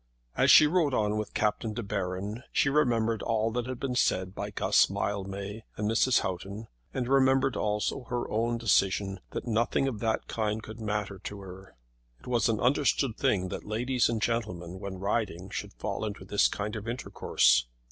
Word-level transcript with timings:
As 0.35 0.49
she 0.49 0.65
rode 0.65 0.95
on 0.95 1.15
with 1.15 1.35
Captain 1.35 1.73
De 1.73 1.83
Baron 1.83 2.41
she 2.51 2.69
remembered 2.69 3.21
all 3.21 3.51
that 3.51 3.67
had 3.67 3.79
been 3.79 3.93
said 3.93 4.33
by 4.33 4.49
Guss 4.49 4.89
Mildmay 4.89 5.61
and 5.77 5.87
Mrs. 5.87 6.21
Houghton, 6.21 6.65
and 6.91 7.07
remembered 7.07 7.55
also 7.55 8.05
her 8.05 8.27
own 8.31 8.57
decision 8.57 9.19
that 9.29 9.45
nothing 9.45 9.87
of 9.87 9.99
that 9.99 10.25
kind 10.27 10.63
could 10.63 10.79
matter 10.79 11.19
to 11.25 11.41
her. 11.41 11.75
It 12.19 12.25
was 12.25 12.49
an 12.49 12.59
understood 12.59 13.15
thing 13.15 13.49
that 13.49 13.63
ladies 13.63 14.09
and 14.09 14.19
gentlemen 14.19 14.79
when 14.79 14.97
riding 14.97 15.51
should 15.51 15.73
fall 15.73 16.03
into 16.03 16.25
this 16.25 16.47
kind 16.47 16.75
of 16.75 16.87
intercourse. 16.87 17.67